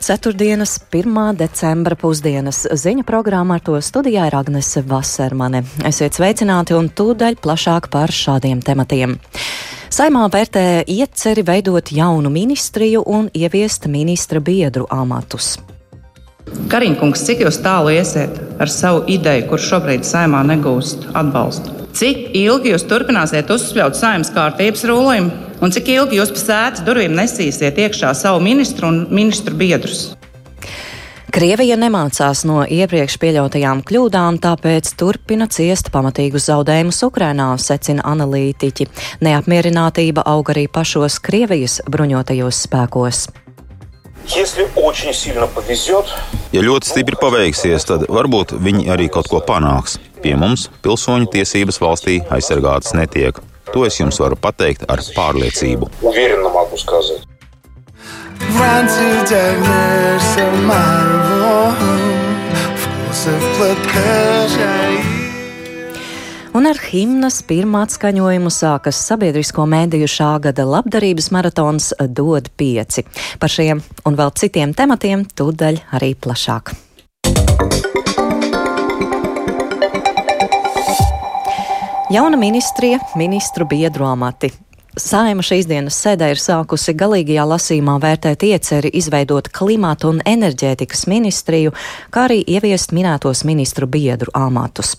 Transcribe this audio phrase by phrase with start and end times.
[0.00, 1.36] Ceturtdienas, 1.
[1.36, 5.60] decembra pusdienas ziņu programma ar to studijā ir Agnese Vasermane.
[5.84, 9.18] Esiet sveicināti un tūdaļ plašāk par šādiem tematiem.
[9.92, 15.58] Saimā vērtē ieceri veidot jaunu ministriju un ieviest ministra biedru amatus.
[16.72, 21.76] Kariņkungs, cik jūs tālu iesiet ar savu ideju, kur šobrīd saimā negūst atbalstu?
[21.92, 25.49] Cik ilgi jūs turpināsiet uzspļaut saimnes kārtības rūlījumu?
[25.60, 30.14] Un cik ilgi jūs pa sēdes durvīm nesīsiet iekšā savu ministru un ministru biedrus?
[31.30, 38.88] Krievija nemācās no iepriekš pieļautajām kļūdām, tāpēc turpina ciest pamatīgus zaudējumus Ukrainā, secina analītiķi.
[39.22, 43.20] Neapmierinātība aug arī pašos Krievijas bruņotajos spēkos.
[46.50, 50.00] Ja ļoti stipri paveiksies, tad varbūt viņi arī kaut ko panāks.
[50.24, 53.38] Pie mums pilsoņu tiesības valstī aizsargātas netiek.
[53.74, 55.90] To es jums varu pateikt ar pārliecību.
[66.50, 73.06] Un ar himnas pirmā atskaņojumu sākas sabiedrisko mēdīju šā gada labdarības maratons Dod pieci.
[73.38, 76.74] Par šiem un vēl citiem tematiem tūdaļ arī plašāk.
[82.10, 84.50] Jauna ministrija, ministru biedru amati.
[84.98, 91.70] Saima šīs dienas sēdē ir sākusi galīgajā lasīmā vērtēt ieceri izveidot klimatu un enerģētikas ministriju,
[92.10, 94.96] kā arī ieviest minētos ministru biedru amatus.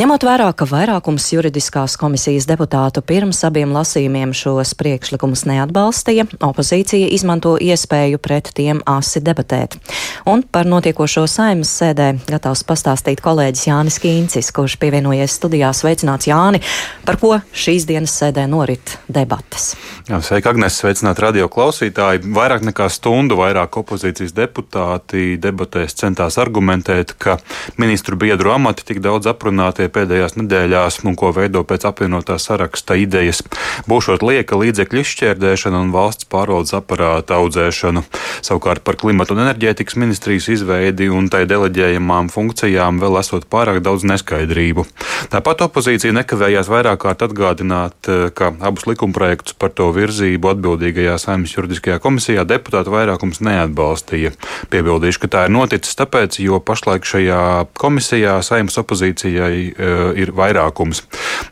[0.00, 7.54] Ņemot vērā, ka vairākums juridiskās komisijas deputātu pirms abiem lasījumiem šos priekšlikumus neatbalstīja, opozīcija izmanto
[7.60, 9.78] iespēju pret tiem asi debatēt.
[10.26, 15.84] Un par notiekošo saimas sēdē gatavs pastāstīt kolēģis Jānis Kīncis, kurš pievienojies studijās.
[15.84, 16.64] Sveicināts Jāni,
[17.06, 19.74] par ko šīs dienas sēdē norit debatas.
[20.08, 22.24] Jā, sveiki, Agnēs, sveicināt radio klausītāji.
[22.34, 27.36] Vairāk nekā stundu vairāk opozīcijas deputāti debatēs centās argumentēt, ka
[27.80, 33.42] ministru biedru amati tik daudz aprunātie pēdējās nedēļās un ko veido pēc apvienotā saraksta idejas
[33.90, 38.02] būšot lieka līdzekļu izšķērdēšana un valsts pārvaldes aparāta audzēšanu.
[38.42, 44.06] Savukārt par klimatu un enerģētikas ministrijas izveidi un tai deleģējamām funkcijām vēl esot pārāk daudz
[44.08, 44.86] neskaidrību.
[45.30, 51.98] Tāpat opozīcija nekavējās vairāk kārt atgādināt, ka abus likumprojektus par to virzību atbildīgajā saimnes juridiskajā
[52.00, 54.32] komisijā deputātu vairākums neatbalstīja.
[54.70, 61.02] Piebildīšu, ka tā ir noticis tāpēc, jo pašlaik šajā komisijā saimnes opozīcijai uh, ir vairākums.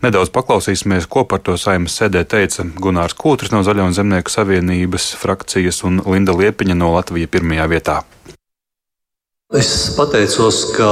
[0.03, 5.15] Nedaudz paklausīsimies, ko par to saimnes sēdē teica Gunārs Kūtris no Zaļo un Zemnieku savienības
[5.19, 8.03] frakcijas un Linda Liepiņa no Latvijas pirmajā vietā.
[9.57, 10.87] Es pateicos, ka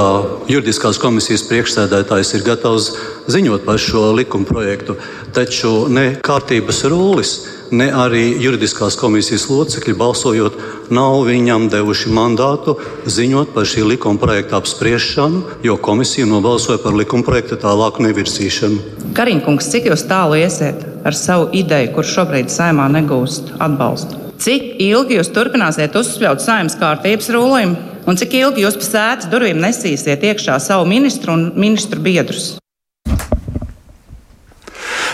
[0.49, 2.87] juridiskās komisijas priekšsēdētājs ir gatavs
[3.29, 4.95] ziņot par šo likuma projektu,
[5.29, 7.33] taču ne kārtības rūlis,
[7.69, 10.57] ne arī juridiskās komisijas locekļi balsojot,
[10.89, 12.73] nav viņam devuši mandātu
[13.05, 19.11] ziņot par šī likuma projekta apspriešanu, jo komisija nobalsoja par likuma projekta tālāku nevirzīšanu.
[19.19, 24.17] Kariņkungs, cik jūs tālu iesiet ar savu ideju, kur šobrīd saimā negūst atbalstu?
[24.41, 27.93] Cik ilgi jūs turpināsiet uzspļaut saimnes kārtības rūlījumu?
[28.07, 32.53] Un cik ilgi jūs pa sēdes durvīm nesīsiet iekšā savu ministru un ministru biedrus?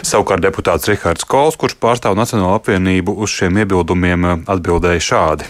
[0.05, 5.49] Savukārt deputāts Rihards Kols, kurš pārstāv Nacionālo apvienību, uz šiem iebildumiem atbildēja šādi.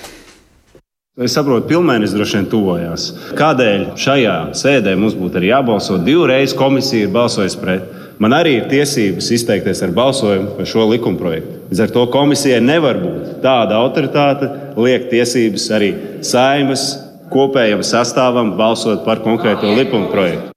[1.19, 3.09] Es saprotu, pilnvērtības droši vien tuvojās.
[3.35, 5.99] Kādēļ šajā sēdē mums būtu arī jābalso?
[5.99, 7.93] Divreiz komisija ir balsojusi pret.
[8.23, 11.59] Man arī ir tiesības izteikties ar balsojumu par šo likumprojektu.
[11.73, 14.47] Līdz ar to komisijai nevar būt tāda autoritāte,
[14.79, 20.51] liek tiesības arī saimas kopējam sastāvam balsot par konkrēto likuma projektu.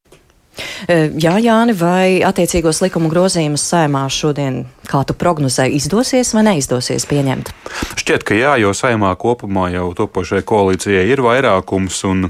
[0.87, 7.53] Jā, Jāni, vai attiecīgos likuma grozījumus saimā šodien, kā tu prognozēji, izdosies vai neizdosies pieņemt?
[7.97, 12.29] Šķiet, ka jā, jo saimā kopumā jau topošajai koalīcijai ir vairākums, un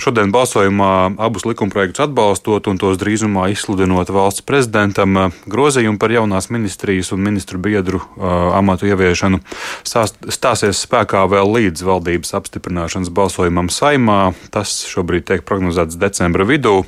[0.00, 7.12] šodien balsojumā abus likumprojektus atbalstot un tos drīzumā izsludinot valsts prezidentam, grozījumu par jaunās ministrijas
[7.12, 9.42] un ministru biedru uh, amatu ieviešanu
[9.82, 14.20] stās, stāsies spēkā vēl līdz valdības apstiprināšanas balsojumam saimā.
[14.54, 16.80] Tas šobrīd tiek prognozēts decembra vidū,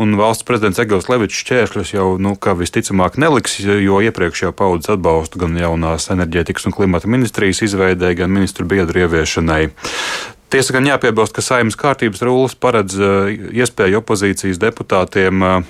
[0.00, 5.42] un valsts prezidents Egils Levičs šķēršļus jau nu, visticamāk neliks, jo iepriekš jau paudzes atbalstu
[5.42, 9.62] gan jaunās enerģētikas un klimata ministrijas izveidē, gan ministru biedru ieviešanai.
[10.50, 15.60] Tiesa gan jāpiebilst, ka saimnes kārtības rūlis paredz uh, iespēju opozīcijas deputātiem uh,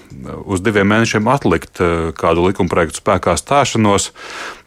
[0.49, 4.09] uz diviem mēnešiem atlikt uh, kādu likumprojektu spēkā stāšanos.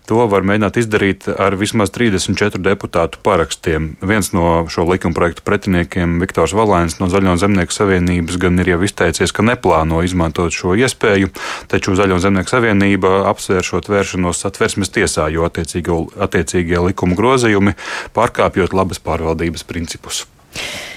[0.10, 3.94] To var mēģināt izdarīt ar vismaz 34 deputātu parakstiem.
[4.04, 9.32] Viens no šo likumprojektu pretiniekiem, Viktors Valēns no Zaļo zemnieku savienības, gan ir jau izteicies,
[9.32, 11.32] ka neplāno izmantot šo iespēju,
[11.72, 17.78] taču Zaļo zemnieku savienība apsvēršot vēršanos satversmes tiesā, jo attiecīgie likuma grozījumi
[18.18, 20.26] pārkāpjot labas pārvaldības principus.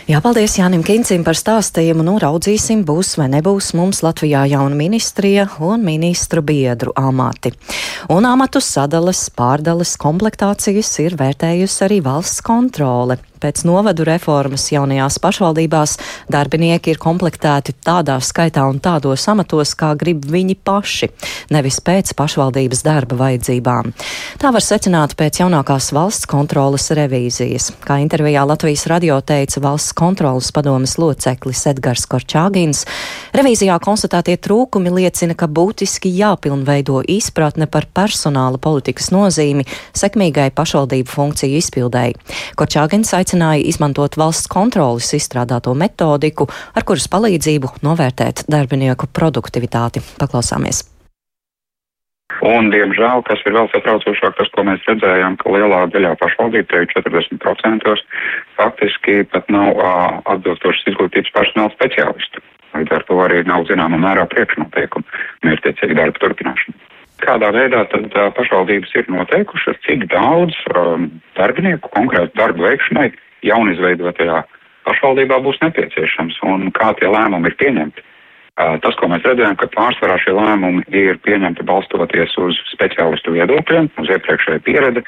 [0.06, 2.04] Jā, paldies Jānim Kincim par stāstījumu.
[2.06, 7.50] Nu, raudzīsim, būs vai nebūs mums Latvijā jauna ministrija un ministru biedru amati.
[8.14, 13.18] Un amatu sadales, pārdales, komplektācijas ir vērtējusi arī valsts kontrole.
[13.42, 15.96] Pēc novadu reformas jaunajās pašvaldībās
[16.32, 21.10] darbinieki ir komplektēti tādā skaitā un tādos amatos, kā grib viņi paši,
[21.52, 23.92] nevis pēc pašvaldības darba vajadzībām.
[24.40, 27.72] Tā var secināt pēc jaunākās valsts kontrolas revīzijas.
[27.84, 32.84] Kā intervijā Latvijas radio teica valsts kontrolas padomas loceklis Edgars Korčāgins,
[33.36, 39.66] revīzijā konstatētie trūkumi liecina, ka būtiski jāpilnveido izpratne par personāla politikas nozīmi
[39.96, 42.18] sekmīgai pašvaldību funkciju izpildēji.
[42.60, 50.04] Korčāgins aicināja izmantot valsts kontrolas izstrādāto metodiku, ar kuras palīdzību novērtēt darbinieku produktivitāti.
[50.20, 50.95] Paklausāmies!
[52.44, 56.82] Un, diemžēl, kas ir vēl satraucošāk, tas, ko mēs redzējām, ka lielā daļā pašvaldību, te
[56.92, 57.94] 40%,
[58.58, 62.44] faktiski pat nav uh, atbilstošas izglītības personāla speciālistu.
[62.76, 65.06] Līdz ar to arī nav zināma mērā priekšnoteikumu
[65.48, 66.76] mērķtiecīgi darba turpināšanu
[67.22, 71.08] kādā veidā tad uh, pašvaldības ir noteikušas, cik daudz um,
[71.38, 73.08] darbinieku konkrētu darbu veikšanai
[73.46, 74.42] jaunizveidotajā
[74.86, 78.05] pašvaldībā būs nepieciešams un kā tie lēmumi ir pieņemti.
[78.56, 83.90] Uh, tas, ko mēs redzējām, ka pārsvarā šie lēmumi ir pieņemti balstoties uz speciālistu viedokļiem,
[84.00, 85.02] uz iepriekšēju pieredzi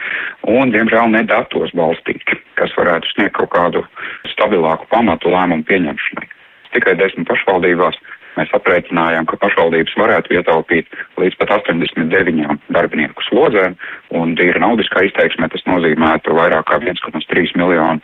[0.45, 3.87] un, diemžēl, ne datos balstīti, kas varētu sniegt kaut kādu
[4.35, 6.29] stabilāku pamatu lēmumu pieņemšanai.
[6.77, 7.97] Tikai desmit pašvaldībās
[8.39, 13.75] Mēs aprēķinājām, ka pašvaldības varētu ietaupīt līdz pat 89 darbinieku slodzēm,
[14.15, 17.99] un tīri naudiskā izteiksmē tas nozīmētu vairāk kā 1,3 miljonu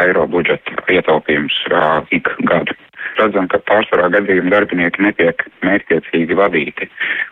[0.00, 2.72] eiro budžeta ietaupījums uh, ik gadu.
[3.16, 6.88] Redzam, ka pārsvarā gadījumā darbinieki netiek mērķtiecīgi vadīti.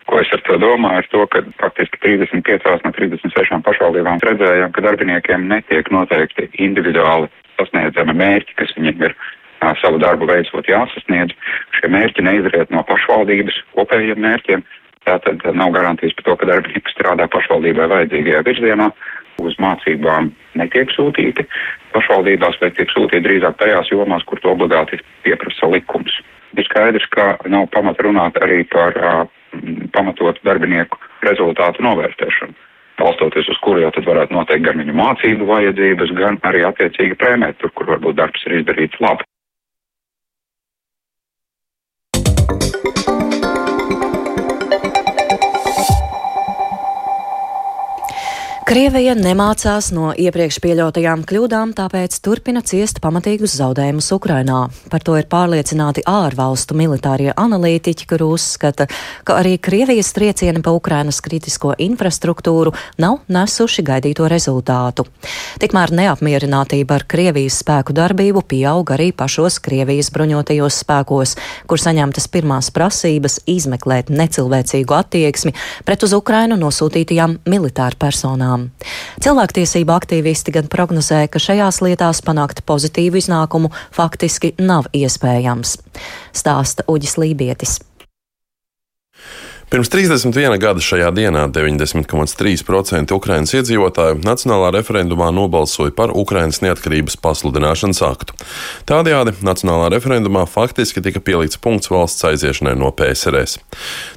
[0.09, 1.03] Ko es ar to domāju?
[1.03, 7.29] Ar to, ka faktiski 35 no 36 pašvaldībām redzējām, ka darbiniekiem netiek noteikti individuāli
[7.59, 9.17] sasniedzami mērķi, kas viņiem ir
[9.81, 11.35] savu darbu veicot jāsasniedz.
[11.77, 14.65] Šie mērķi neizriet no pašvaldības kopējiem mērķiem.
[15.05, 18.89] Tātad nav garantijas par to, ka darbinieki strādā pašvaldībai vajadzīgajā virzienā.
[19.43, 21.43] Uz mācībām netiek sūtīti
[21.93, 26.21] pašvaldībās, bet tiek sūtīti drīzāk tajās jomās, kur to obligāti pieprasa likums.
[26.55, 29.25] Ir skaidrs, ka nav pamata runāt arī par uh,
[29.95, 32.55] pamatotu darbinieku rezultātu novērtēšanu
[32.99, 37.59] balstoties uz kuru jau tad varētu noteikt gan viņu mācību vajadzības, gan arī attiecīgi prēmēt
[37.61, 39.27] tur, kur varbūt darbs ir izdarīts labi.
[48.65, 54.63] Krievija nemācās no iepriekš pieļautajām kļūdām, tāpēc turpina ciest pamatīgus zaudējumus Ukrainā.
[54.89, 58.87] Par to ir pārliecināti ārvalstu militārie analītiķi, kur uzskata,
[59.21, 62.73] ka arī Krievijas triecieni pa Ukrainas kritisko infrastruktūru
[63.05, 65.05] nav nesuši gaidīto rezultātu.
[65.61, 71.35] Tikmēr neapmierinātība ar Krievijas spēku darbību pieauga arī pašos Krievijas bruņotajos spēkos,
[71.69, 75.53] kur saņemtas pirmās prasības izmeklēt necilvēcīgu attieksmi
[75.85, 78.71] pret uz Ukrainu nosūtītajām militāru personām lietām.
[79.21, 85.77] Cilvēktiesība aktīvisti gan prognozē, ka šajās lietās panākt pozitīvu iznākumu faktiski nav iespējams.
[86.33, 87.79] Stāsta Uģis Lībietis.
[89.65, 98.03] Pirms 31 gada šajā dienā 90,3% Ukraiņas iedzīvotāju nacionālā referendumā nobalsoja par Ukraiņas neatkarības pasludināšanas
[98.05, 98.37] aktu.
[98.85, 103.57] Tādējādi nacionālā referendumā faktiski tika pielikts punkts valsts aiziešanai no PSRS.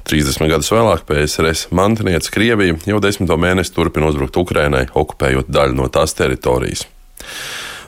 [0.05, 5.89] 30 gadus vēlāk PSRS mantiniece Krievija jau desmito mēnesi turpina uzbrukt Ukraiņai, okupējot daļu no
[5.89, 6.85] tās teritorijas.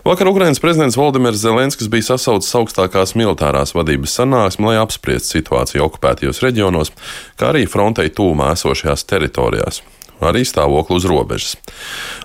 [0.05, 6.41] Vakar Ukrainas prezidents Valdemirs Zelenskis bija sasaucis augstākās militārās vadības sanāksmi, lai apspriestu situāciju okupētajos
[6.41, 6.89] reģionos,
[7.37, 9.83] kā arī frontei tūmā esošajās teritorijās
[10.21, 11.55] arī stāvokli uz robežas.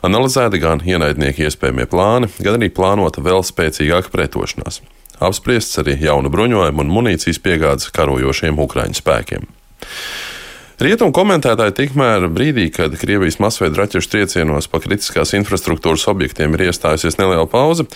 [0.04, 4.82] Analizēti gan ienaidnieku iespējamie plāni, gan arī plānota vēl spēcīgāka pretošanās.
[5.16, 9.48] Apspriests arī jaunu bruņojumu un munīcijas piegādes karojošiem Ukraiņu spēkiem.
[10.76, 17.16] Rietumu komentētāji tikmēr brīdī, kad Krievijas masveida raķešu triecienos pa kritiskās infrastruktūras objektiem ir iestājusies
[17.16, 17.86] neliela pauze,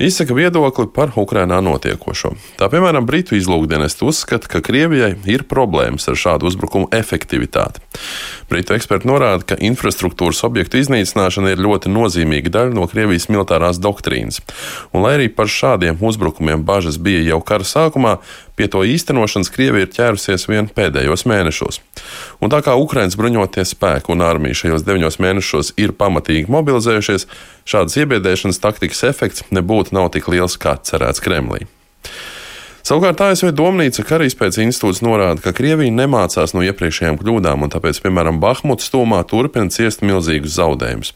[0.00, 2.30] izsaka viedokli par Ukrainā notiekošo.
[2.56, 7.84] Tā piemēram, Britu izlūkdienests uzskata, ka Krievijai ir problēmas ar šādu uzbrukumu efektivitāti.
[8.48, 14.40] Britu eksperti norāda, ka infrastruktūras objektu iznīcināšana ir ļoti nozīmīga daļa no Krievijas militārās doktrīnas,
[14.96, 18.16] un lai arī par šādiem uzbrukumiem bažas bija jau kara sākumā,
[18.56, 21.84] pie to īstenošanas Krievija ir ķērusies vien pēdējos mēnešos.
[22.40, 27.26] Un tā kā Ukraiņas bruņotie spēki un armija šajos deviņos mēnešos ir pamatīgi mobilizējušies,
[27.68, 31.66] šādas iebiedēšanas taktikas efekts nebūtu nav tik liels kā cerēts Kremlī.
[32.80, 38.40] Savukārt ASV Domnīca Karaspējas institūts norāda, ka Krievija nemācās no iepriekšējām kļūdām, un tāpēc, piemēram,
[38.40, 41.12] Bahmutas stūmā turpina ciest milzīgus zaudējumus.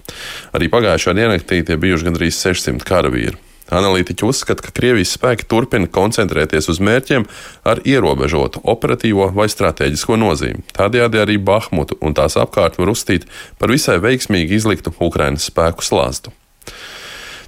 [0.55, 3.41] Arī pagājušā diennaktī tie bijuši gandrīz 600 karavīri.
[3.75, 7.27] Analītiķi uzskata, ka Krievijas spēki turpina koncentrēties uz mērķiem
[7.67, 10.65] ar ierobežotu operatīvo vai strateģisko nozīmi.
[10.77, 13.27] Tādējādi arī Bahmutu un tās apkārt var uzstīt
[13.59, 16.35] par visai veiksmīgi izliktu Ukrainas spēku slāstu.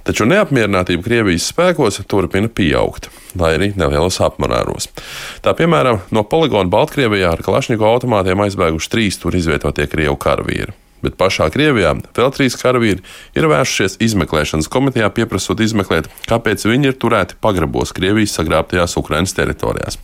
[0.07, 4.87] Taču neapmierinātība Krievijas spēkos turpina pieaugt, lai arī nelielos apmēros.
[5.43, 10.71] Tā piemēram, no poligona Baltkrievijā ar Kalašņiku automātiem aizbēguši trīs tur izvietotie krievu karavīri.
[11.03, 13.03] Bet pašā Krievijā vēl trīs karavīri
[13.37, 19.99] ir vērsušies izmeklēšanas komitejā, pieprasot izmeklēt, kāpēc viņi ir turēti pagrabos Krievijas sagrābtajās Ukrainas teritorijās.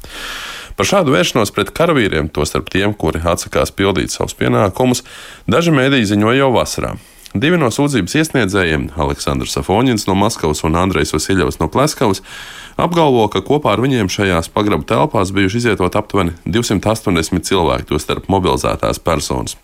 [0.77, 5.03] Par šādu vēršanos pret karavīriem, tostarp tiem, kuri atsakās pildīt savus pienākumus,
[5.49, 6.95] daži mēdīji ziņoja jau vasarā.
[7.33, 12.21] Divi no sūdzības iesniedzējiem, Aleksandrs Afoņins no Maskavas un Andrejs Vasiljovs no Pleskavas,
[12.77, 19.01] apgalvo, ka kopā ar viņiem šajās pagraba telpās bijuši izvietot aptuveni 280 cilvēki, tostarp mobilizētās
[19.01, 19.57] personas.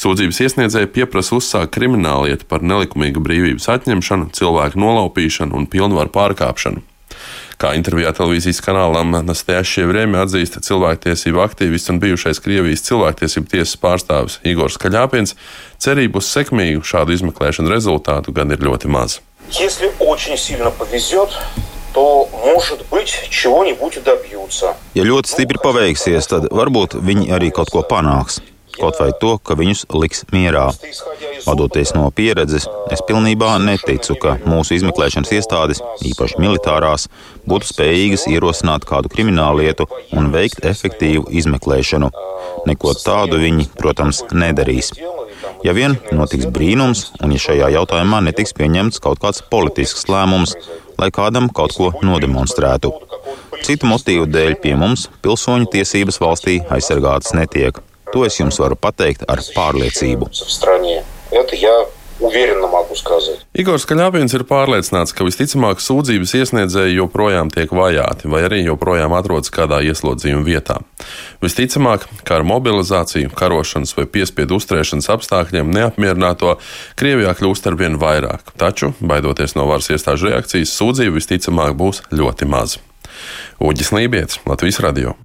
[0.00, 6.82] Sūdzības iesniedzēji pieprasa uzsākt krimināllietu par nelikumīgu brīvības atņemšanu, cilvēku nolaupīšanu un pilnvaru pārkāpšanu.
[7.54, 14.40] Kā intervijā televīzijas kanālam Nastēšie Vrēmi atzīst cilvēktiesību aktīvists un bijušais Krievijas cilvēktiesību tiesas pārstāvis
[14.50, 15.36] Igors Kaļāpins,
[15.78, 19.20] cerību uz sekmīgu šādu izmeklēšanu rezultātu gan ir ļoti maz.
[19.50, 21.28] Если очень сильно повезет,
[21.92, 24.74] то, может быть, чего-нибудь добьются.
[24.94, 28.40] Ja ļoti stipri paveiksies, tad varbūt viņi arī kaut ko panāks
[28.79, 30.69] kaut vai to, ka viņus liks mierā.
[31.45, 37.07] Vadoties no pieredzes, es pilnībā neticu, ka mūsu izmeklēšanas iestādes, īpaši militārās,
[37.49, 42.11] būtu spējīgas ierosināt kādu kriminālu lietu un veikt efektīvu izmeklēšanu.
[42.69, 44.93] Neko tādu viņi, protams, nedarīs.
[45.63, 50.55] Ja vien notiks brīnums, un ja šajā jautājumā netiks pieņemts kaut kāds politisks lēmums,
[50.99, 52.93] lai kādam kaut ko nodemonstrētu.
[53.63, 57.79] Citu motīvu dēļ pie mums pilsoņu tiesības valstī aizsargātas netiek.
[58.13, 60.29] To es jums varu pateikt ar pārliecību.
[63.55, 69.53] Igors Kaļāpins ir pārliecināts, ka visticamāk sūdzības iesniedzēji joprojām tiek vajāti vai arī joprojām atrodas
[69.55, 70.79] kādā ieslodzījuma vietā.
[71.43, 76.57] Visticamāk, kā ar mobilizāciju, karošanas vai piespiedu uzturēšanas apstākļiem neapmierināto
[76.99, 82.51] Krievijā kļūst ar vien vairāk, taču, baidoties no varas iestāžu reakcijas, sūdzību visticamāk būs ļoti
[82.51, 82.77] maz.
[83.63, 85.15] Uģis Lībijams, Latvijas Radio.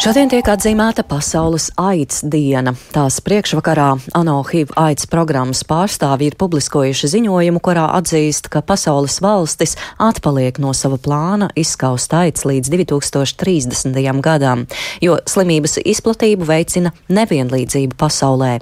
[0.00, 2.72] Šodien tiek atzīmēta Pasaules AIDS diena.
[2.94, 9.76] Tās priekšvakarā ANO HIV AIDS programmas pārstāvji ir publiskojuši ziņojumu, kurā atzīst, ka pasaules valstis
[10.00, 14.00] atpaliek no sava plāna izskaust AIDS līdz 2030.
[14.24, 14.64] gadam,
[15.04, 18.56] jo slimības izplatību veicina nevienlīdzība pasaulē.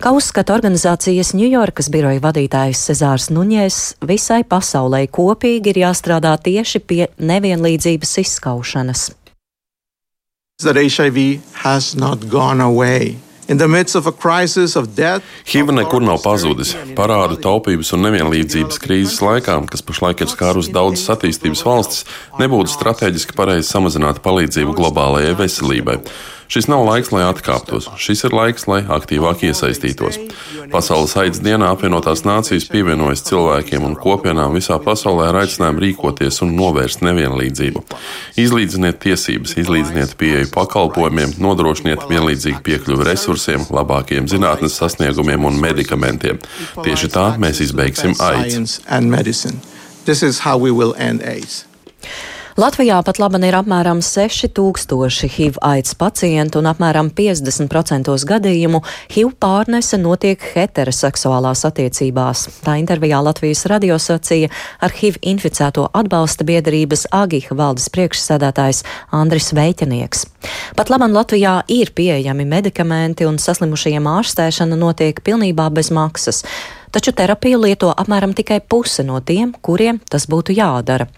[0.00, 7.02] Kā uzskata organizācijas Ņujorkas biroja vadītājs Cezārs Nuņēs, visai pasaulē kopīgi ir jāstrādā tieši pie
[7.20, 9.10] nevienlīdzības izskaušanas
[10.70, 13.18] HIV has not gone away.
[15.50, 16.76] HIV nekur nav pazudis.
[16.96, 22.06] Parādu, taupības un nevienlīdzības krīzes laikā, kas pašlaik ir skārus daudzas attīstības valstis,
[22.38, 25.98] nebūtu strateģiski pareizi samazināt palīdzību globālajai veselībai.
[26.52, 30.18] Šis nav laiks, lai atkāptos, šis ir laiks, lai aktīvāk iesaistītos.
[30.68, 36.52] Pasaules aids dienā apvienotās nācijas pievienojas cilvēkiem un kopienām visā pasaulē ar aicinājumu rīkoties un
[36.58, 37.84] novērst nevienlīdzību.
[38.44, 46.42] Izlīdziniet tiesības, izlīdziniet pieeju pakalpojumiem, nodrošiniet vienlīdzīgu piekļuvi resursiem, labākiem zinātnes sasniegumiem un medikamentiem.
[46.84, 48.76] Tieši tā mēs izbeigsim aids.
[50.04, 51.62] This is how we will end AIDS.
[52.52, 58.82] Latvijā pat laban ir apmēram 6000 HIV aids pacientu un apmēram 50% gadījumu
[59.14, 62.42] HIV pārnese notiek heteroseksuālās attiecībās.
[62.66, 64.50] Tā intervijā Latvijas radio sacīja
[64.84, 68.82] ar HIV inficēto atbalsta biedrības Agiha valdes priekšsēdētājs
[69.16, 70.26] Andris Veitinieks.
[70.76, 76.44] Pat laban Latvijā ir pieejami medikamenti un saslimušajiem ārstēšana notiek pilnībā bez maksas
[76.92, 81.08] taču terapiju lieto apmēram tikai puse no tiem, kuriem tas būtu jādara.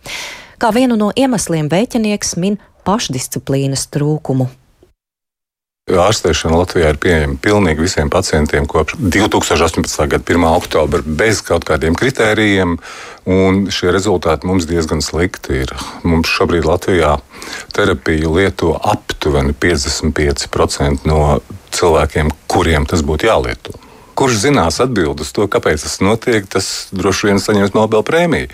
[0.65, 2.55] Kā vienu no iemesliem vēķinieks min
[2.89, 4.47] pašdisciplīnas trūkumu.
[5.93, 10.07] Ārstēšana Latvijā ir pieejama pilnīgi visiem pacientiem kopš 2018.
[10.15, 10.47] gada 1.
[10.49, 12.79] oktobra bez kaut kādiem kritērijiem,
[13.29, 15.77] un šie rezultāti mums diezgan slikti ir.
[16.01, 17.19] Mums šobrīd Latvijā
[17.77, 21.43] terapiju lieto aptuveni 55% no
[21.77, 23.77] cilvēkiem, kuriem tas būtu jālieto.
[24.17, 28.49] Kurš zinās atbildus to, kāpēc tas notiek, tas droši vien saņems Nobel prēmiju.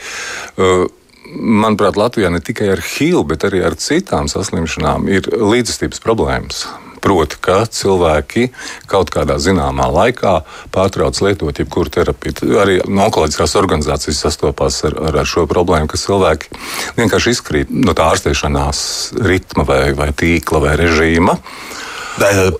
[1.30, 6.64] Uh, manuprāt, Latvijā ne tikai ar HIV, bet arī ar citām saslimšanām ir līdzjūtības problēmas.
[7.00, 8.50] Proti, ka cilvēki
[8.90, 10.34] kaut kādā zināmā laikā
[10.74, 12.50] pārtrauc lietot jebkuru terapiju.
[12.60, 16.52] Arī onkoloģiskās organizācijas sastopas ar, ar, ar šo problēmu, ka cilvēki
[17.00, 18.82] vienkārši izkrīt no tā ārstēšanās
[19.24, 21.38] ritma vai, vai tīkla vai režīma.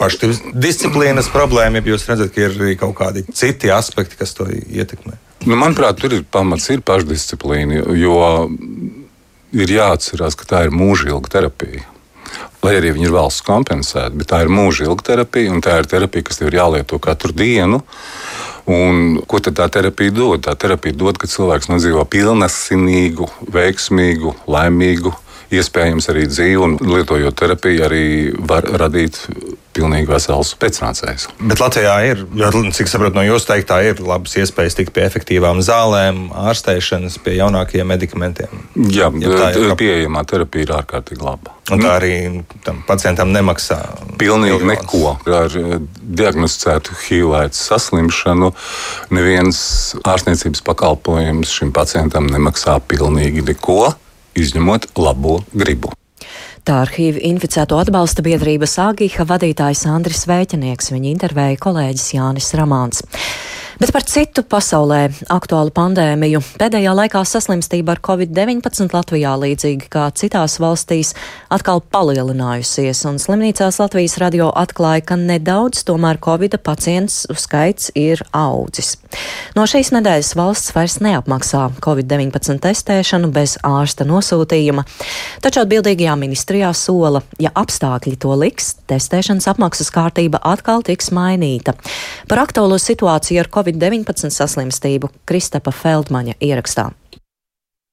[0.00, 5.18] Pašdisciplīnas problēma, ja jūs redzat, ka ir kaut kādi citi aspekti, kas to ietekmē.
[5.46, 8.18] Nu, manuprāt, tur ir pamats, ir pašdisciplīna, jo
[9.56, 11.86] ir jāatcerās, ka tā ir mūžīga terapija.
[12.60, 16.28] Lai arī viņi ir valsts kompensēti, bet tā ir mūžīga terapija, un tā ir terapija,
[16.28, 17.80] kas tev ir jālieto katru dienu.
[18.70, 20.44] Un, ko tad tā terapija dod?
[20.44, 25.14] Tā terapija dod, ka cilvēks nodzīvo pilnasinīgu, veiksmīgu, laimīgu
[25.54, 28.04] iespējams arī dzīve, un lietojot terapiju, arī
[28.46, 29.18] var radīt
[29.74, 31.28] pilnīgi vesels pēcnācējs.
[31.46, 32.24] Bet Latvijā ir,
[32.74, 37.90] cik saprotu no jūsu teiktā, ir labas iespējas tikt pie efektīvām zālēm, ārstēšanas, pie jaunākajiem
[37.92, 38.64] medikamentiem.
[38.90, 41.54] Jā, ja tā ir pieejamā terapija ir ārkārtīgi laba.
[41.70, 42.12] Un tā arī
[42.66, 43.78] tam pacientam nemaksā.
[44.18, 45.14] Pilnīgi neko.
[45.30, 48.50] Ar eh, diagnosticētu HIV saslimšanu
[49.14, 49.62] neviens
[50.02, 53.92] ārstniecības pakalpojums šim pacientam nemaksā pilnīgi neko
[54.38, 55.94] izņemot labo gribu.
[56.66, 63.00] Tā arhīva inficēto atbalsta biedrības Agīha vadītājs Andris Vēķinieks, viņa intervēja kolēģis Jānis Ramāns.
[63.80, 66.42] Bet par citu pasaulē aktuālu pandēmiju.
[66.60, 71.14] Pēdējā laikā saslimstība ar covid-19 Latvijā līdzīgi kā citās valstīs
[71.48, 78.98] atkal palielinājusies, un slimnīcās Latvijas radio atklāja, ka nedaudz tomēr covid pacients skaits ir audzis.
[79.56, 84.84] No šīs nedēļas valsts vairs neapmaksā covid-19 testēšanu bez ārsta nosūtījuma,
[85.40, 91.74] taču atbildīgajā ministrijā sola, ja apstākļi to liks, testēšanas apmaksas kārtība atkal tiks mainīta.
[92.28, 96.90] Par aktuālo situāciju ar covid Covid-19 saslimstību Kristapa Feldmaņa ierakstā.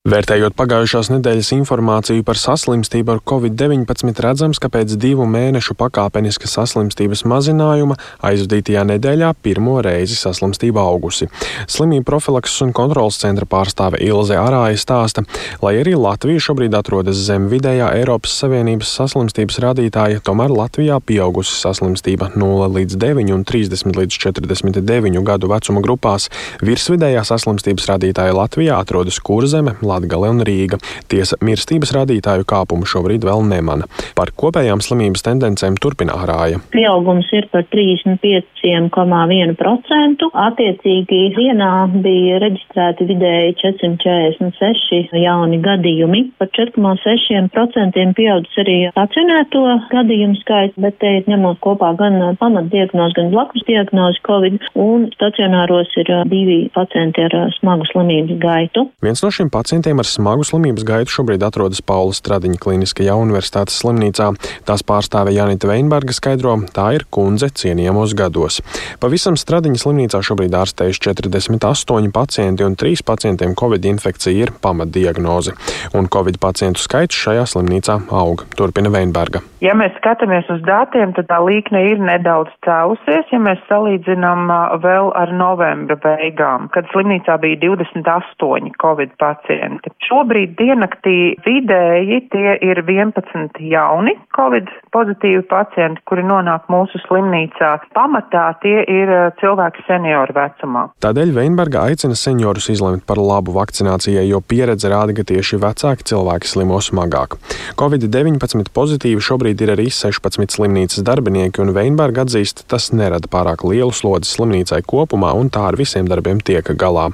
[0.08, 7.26] Vērtējot pagājušās nedēļas informāciju par saslimstību ar covid-19, redzams, ka pēc divu mēnešu pakāpeniska saslimstības
[7.28, 11.28] mazinājuma aizvadītajā nedēļā pirmo reizi saslimstība augusi.
[11.68, 15.26] Slimību profilakses un kontrolas centra pārstāve Ilze Arāja stāsta,
[15.60, 22.32] lai arī Latvija šobrīd atrodas zem vidējā Eiropas Savienības saslimstības rādītāja, tomēr Latvijā pieaugusi saslimstība
[22.40, 26.32] 0 līdz 9 un 30 līdz 49 gadu vecuma grupās.
[26.64, 30.78] Virsvidējā saslimstības rādītāja Latvijā atrodas Kurzeme, Latgale un Rīga.
[31.10, 33.86] Tiesa mirstības rādītāju kāpumu šobrīd vēl nemana.
[34.18, 36.58] Par kopējām slimības tendencēm turpina Arāja.
[36.74, 40.24] Pieaugums ir par 35,1%.
[40.48, 46.22] Attiecīgi dienā bija reģistrēti vidēji 446 jauni gadījumi.
[46.38, 49.62] Par 4,6% pieaudzis arī stacionēto
[49.94, 55.90] gadījumu skaits, bet te ir ņemot kopā gan pamatdiagnozi, gan blakus diagnozi Covid, un stacionāros
[56.02, 58.80] ir divi pacienti ar smagu slimības gaitu.
[59.06, 63.78] Viens no šiem pacientiem pacientiem ar smagu slimības gaitu šobrīd atrodas Paula Stradiņa Kliniskajā universitātes
[63.80, 64.34] slimnīcā.
[64.68, 68.60] Tās pārstāve Janita Veinberga skaidro, tā ir kundze cienījamos gados.
[69.00, 75.56] Pavisam Stradiņa slimnīcā šobrīd ārstējuši 48 pacienti un 3 pacientiem Covid infekcija ir pamatdiagnoze.
[75.96, 79.40] Un Covid pacientu skaits šajā slimnīcā aug, turpina Veinberga.
[79.64, 84.52] Ja mēs skatāmies uz datiem, tad tā līkne ir nedaudz cēlusies, ja mēs salīdzinām
[84.84, 89.94] vēl ar novembra beigām, kad slimnīcā bija 28 Covid pacienti pacienti.
[90.08, 97.90] Šobrīd diennaktī vidēji tie ir 11 jauni Covid pozitīvi pacienti, kuri nonāk mūsu slimnīcā.
[97.94, 100.88] Pamatā tie ir eh, cilvēki senioru vecumā.
[101.04, 106.48] Tādēļ Veinberga aicina seniorus izlemt par labu vakcinācijai, jo pieredze rāda, ka tieši vecāki cilvēki
[106.48, 107.38] slimo smagāk.
[107.78, 113.92] Covid-19 pozitīvi šobrīd ir arī 16 slimnīcas darbinieki, un Veinberga atzīst, tas nerada pārāk lielu
[113.92, 117.10] slodzi slimnīcai kopumā, un tā ar visiem darbiem tiek galā.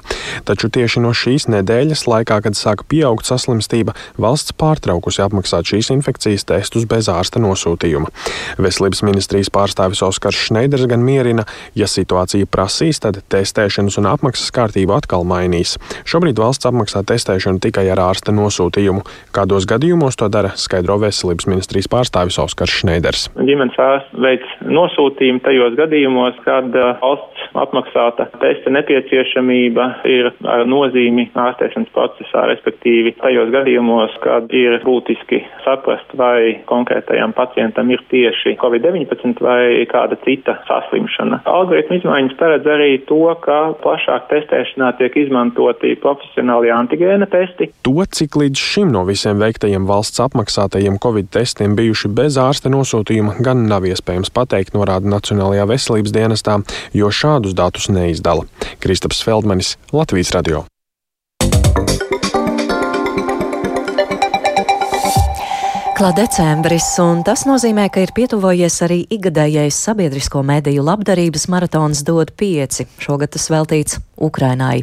[0.46, 6.46] Taču tieši no šīs nedēļas laikā, kad sāka pieaugt saslimstība, valsts pārtraukusi apmaksāt šīs infekcijas
[6.48, 8.10] testus bez ārsta nosūtījuma.
[8.60, 11.46] Veselības ministrijas pārstāvis Oskars Šneiders gan mierina,
[11.78, 15.76] ja situācija prasīs, tad testēšanas un apmaksas kārtību atkal mainīs.
[16.08, 19.04] Šobrīd valsts apmaksā testēšanu tikai ar ārsta nosūtījumu.
[19.34, 23.28] Kādos gadījumos to dara, skaidro Veselības ministrijas pārstāvis Oskars Šneiders.
[23.38, 31.28] Ģimenes ārsts veids nosūtījumu tajos gadījumos, kad uh, valsts apmaksāta testa nepieciešamība ir ar nozīmi
[31.38, 38.56] ārstēšanas procesā procesā, respektīvi tajos gadījumos, kad ir būtiski saprast, vai konkrētajam pacientam ir tieši
[38.58, 41.42] COVID-19 vai kāda cita saslimšana.
[41.46, 47.70] Algoritmu izmaiņas paredz arī to, ka plašāk testēšanā tiek izmantoti profesionāli antigēna testi.
[47.86, 53.38] To, cik līdz šim no visiem veiktajiem valsts apmaksātajiem Covid testiem bijuši bez ārsta nosūtījuma,
[53.44, 56.60] gan nav iespējams pateikt, norāda Nacionālajā veselības dienestā,
[56.94, 58.48] jo šādus datus neizdala.
[58.82, 60.64] Kristaps Feldmanis, Latvijas radio.
[65.94, 72.32] Klāt decembris, un tas nozīmē, ka ir pietuvojies arī ikgadējais sabiedrisko mediju labdarības maratons dod
[72.34, 72.88] pieci.
[72.98, 74.80] Šogad tas veltīts Ukrainai.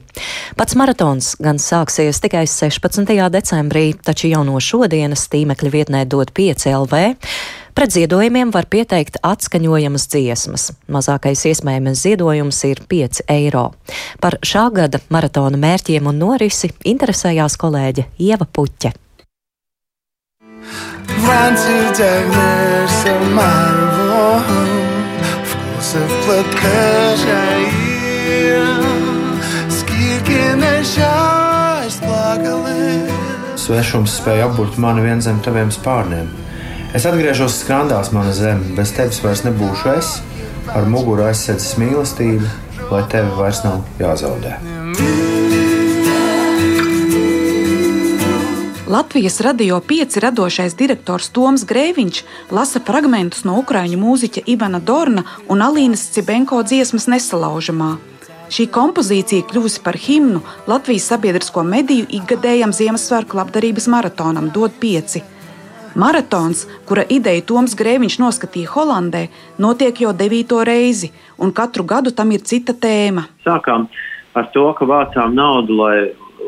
[0.56, 3.12] Pats maratons gan sāksies tikai 16.
[3.36, 7.04] decembrī, taču jau no šodienas tīmekļa vietnē dod 5 LV.
[7.76, 10.72] Pret ziedojumiem var pieteikt atskaņojamas dziesmas.
[10.88, 13.74] Mazākais iespējamais ziedojums ir 5 eiro.
[14.24, 18.96] Par šā gada maratona mērķiem un norisi interesējās kolēģe Ieva Puķe
[21.21, 24.43] Вранці тягнешся марвом,
[25.45, 27.21] вкуси вплетеш
[29.71, 33.01] скільки нещасть плакали.
[33.67, 36.29] Svešums spēja apburt mani vien zem taviem spārniem.
[36.95, 40.13] Es atgriežos skrandās, mana zeme, bez tevis vairs nebūšu es,
[40.71, 42.47] ar muguru aizsedzis mīlestību,
[42.93, 44.55] lai tevi vairs nav jāzaudē.
[48.92, 52.18] Latvijas radio pieci radošais direktors Toms Grēviņš
[52.52, 57.94] lasa fragmentus no ukrāņu mūziķa Ivana Dorna un Alīnas Cibenko dziesmas Nesalaužamā.
[58.52, 65.24] Šī kompozīcija kļūsi par himnu Latvijas sabiedrisko mediju ikgadējam Ziemassvētku labdarības maratonam Dod pieci.
[65.96, 72.36] Maratons, kura ideju Toms Grēviņš noskatīja Holandē, notiek jau devīto reizi, un katru gadu tam
[72.36, 73.30] ir cita tēma.
[73.48, 73.88] Sākām
[74.36, 75.96] ar to, ka vācām naudu, lai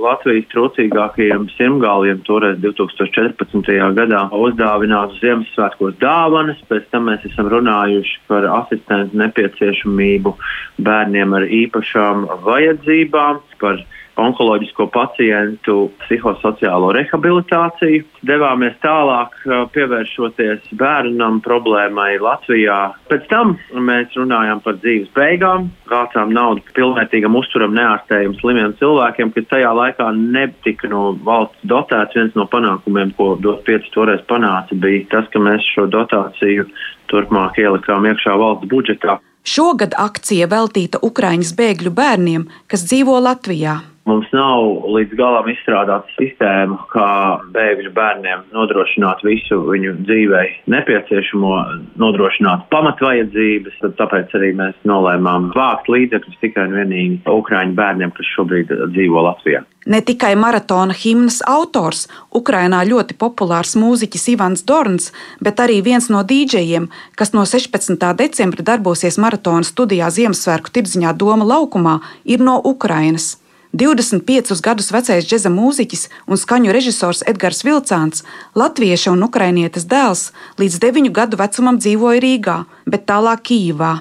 [0.04, 3.72] Latvijas trūcīgākajiem simgāliem toreiz 2014.
[3.98, 10.36] gadā uzdāvinātu Ziemassvētkos dāvanas, pēc tam mēs esam runājuši par asistentu nepieciešamību
[10.84, 13.80] bērniem ar īpašām vajadzībām, par
[14.20, 18.06] onkoloģisko pacientu psihosociālo rehabilitāciju.
[18.28, 19.36] Devāmies tālāk,
[19.74, 22.80] pievēršoties bērnam problēmai Latvijā.
[23.10, 29.50] Pēc tam mēs runājām par dzīves beigām, vācām naudu pilnvērtīgam uzturam neārstējam slimiem cilvēkiem, kas
[29.52, 32.16] tajā laikā netika no valsts dotēts.
[32.18, 36.68] Viens no panākumiem, ko dot pieci toreiz panāca, bija tas, ka mēs šo dotāciju
[37.12, 39.18] turpmāk ielikām iekšā valsts budžetā.
[39.44, 43.82] Šogad akcija veltīta Ukraiņas bēgļu bērniem, kas dzīvo Latvijā.
[44.04, 47.10] Mums nav līdz galam izstrādāta sistēma, kā
[47.56, 51.54] bēgļu bērniem nodrošināt visu viņu dzīvei nepieciešamo,
[52.04, 53.78] nodrošināt pamatvajadzības.
[54.00, 59.64] Tāpēc arī mēs nolēmām vākt līdzekļus tikai un vienīgi Ukrāņu bērniem, kas šobrīd dzīvo Latvijā.
[59.88, 65.10] Ne tikai maratona himnas autors, Ukrainā ļoti populārs mūziķis Ivans Dorns,
[65.44, 66.90] bet arī viens no dīdžejiem,
[67.20, 68.04] kas no 16.
[68.20, 73.38] decembra darbosies maratona studijā Ziemassvētku tirdziņā Doma laukumā, ir no Ukrainas.
[73.74, 78.22] 25 gadus vecais džēza mūziķis un skaņu režisors Edgars Vilcāns,
[78.54, 80.28] latvieša un ukrainietes dēls,
[80.62, 83.94] līdz 9 gadu vecumam dzīvoja Rīgā, bet tālāk Kīvā.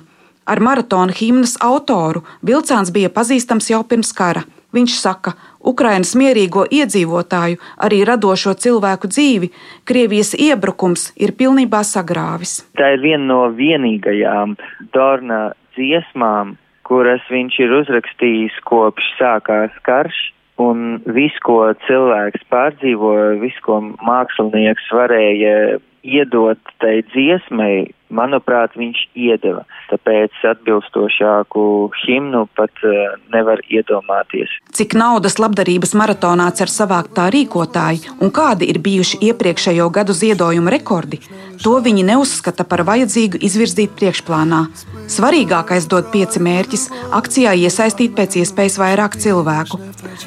[0.44, 4.44] Ar maratona himnas autoru Vilcāns bija pazīstams jau pirms kara.
[4.76, 5.32] Viņš saka,
[5.64, 9.50] Ukrainas mierīgo iedzīvotāju, arī radošo cilvēku dzīvi,
[9.88, 12.58] Krievijas iebrukums ir pilnībā sagrāvis.
[12.76, 14.56] Tā ir viena no vienīgajām
[14.92, 15.40] Dorna
[15.76, 16.58] dziesmām,
[16.92, 20.18] kuras viņš ir uzrakstījis kopš sākās karš.
[20.60, 29.64] Un viss, ko cilvēks pārdzīvoja, viss, ko mākslinieks varēja iedot tai dziesmai, manuprāt, viņš iedeva.
[29.90, 31.64] Tāpēc atbilstošāku
[32.04, 34.52] himnu pat uh, nevar iedomāties.
[34.76, 40.72] Cik naudas labdarības maratonā cer savākt tā rīkotāji un kādi ir bijuši iepriekšējo gadu ziedojumu
[40.72, 41.20] rekordi,
[41.62, 44.64] to viņi neuzskata par vajadzīgu izvirzīt priekšplānā.
[45.12, 46.88] Svarīgākais dod pieci mērķis-
[47.20, 49.80] akcijā iesaistīt pēc iespējas vairāk cilvēku.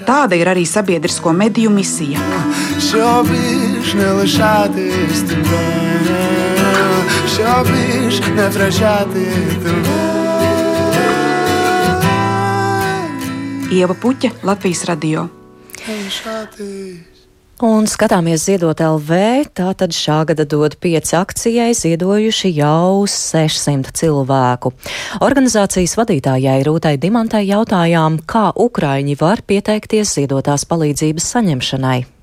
[0.05, 2.19] Tāda ir arī sabiedrisko mediju misija.
[2.89, 6.34] Šobrīd nelaišāties tikai.
[7.34, 9.26] тебе щоб більш не втрачати
[9.64, 10.20] тебе.
[13.70, 15.28] Ieva Puķa, Latvijas radio.
[17.62, 19.10] Un skatāmies ziedot LV,
[19.54, 24.72] tātad šā gada dod pieci akcijai, ziedojuši jau 600 cilvēku.
[25.22, 32.13] Organizācijas vadītājai Rūtai Dimantai jautājām, kā Ukraiņi var pieteikties ziedotās palīdzības saņemšanai.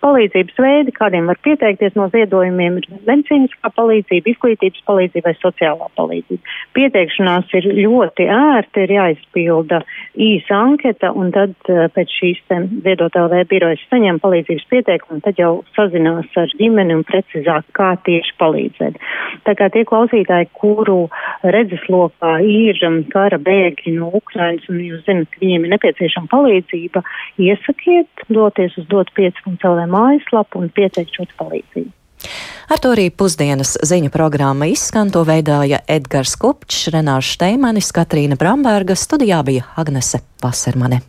[0.00, 6.54] Palīdzības veidi, kādiem var pieteikties no ziedojumiem, ir medicīniskā palīdzība, izglītības palīdzība vai sociālā palīdzība.
[6.78, 9.82] Pieteikšanās ir ļoti ērti, ir jāizpilda
[10.16, 12.40] īsa anketa, un tad eh, pēc šīs
[12.86, 18.96] ziedotājā birojas saņem palīdzības pieteikumu, tad jau sazinās ar ģimeni un precizāk, kā tieši palīdzēt.
[19.44, 21.10] Tā kā tie klausītāji, kuru
[21.44, 27.04] redzeslokā ir um, kara bēgļi no Ukrainas, un jūs zinat, ka viņiem ir nepieciešama palīdzība,
[27.44, 31.90] iesakiet doties uz dot 5.lm mājaslapu un pieteikt šo palīdzību.
[32.70, 35.10] Ar to arī pusdienas ziņu programma izskan.
[35.14, 41.00] To veidoja Edgars Kupčs, Renārs Šteimanis, Katrīna Bramberga, studijā bija Agnese Vasermane.